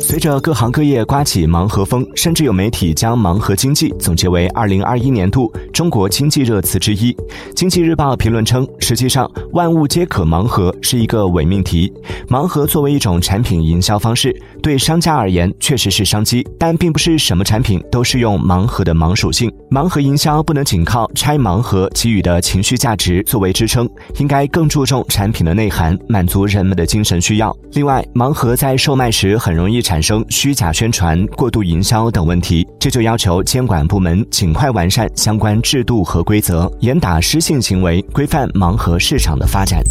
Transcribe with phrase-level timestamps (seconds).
[0.00, 7.14] 随着各行各业刮起盲盒风，甚至有媒体将盲盒经济总结为二零二一年度中国经济热词之一。
[7.52, 11.92] 经济日报评论称，实际上万物皆可盲盒是一个伪命题。
[12.28, 19.52] 盲盒作为一种产品营销方式，对商家而言确实是商机，但并不是什么产品都适用盲盒的盲属性。
[19.68, 27.54] 盲盒营销不能仅靠拆盲盒给予的情绪价值作为支撑，应该更注重产品的内涵，满足人们的精神需要。
[27.72, 39.82] 另外，盲盒在售卖时很容易产生虚假宣传、过度营销等问题，这就要求监管部门尽快完善相关制度和规则，严打失信行为，规范盲盒市场的发展。